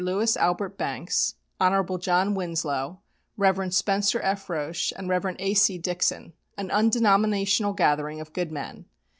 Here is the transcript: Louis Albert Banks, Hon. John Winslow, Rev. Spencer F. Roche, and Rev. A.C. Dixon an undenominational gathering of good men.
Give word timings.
Louis 0.03 0.35
Albert 0.37 0.79
Banks, 0.79 1.35
Hon. 1.59 1.99
John 1.99 2.33
Winslow, 2.33 3.01
Rev. 3.37 3.71
Spencer 3.71 4.19
F. 4.23 4.49
Roche, 4.49 4.91
and 4.95 5.07
Rev. 5.07 5.35
A.C. 5.37 5.77
Dixon 5.77 6.33
an 6.57 6.71
undenominational 6.71 7.73
gathering 7.73 8.19
of 8.19 8.33
good 8.33 8.51
men. 8.51 8.85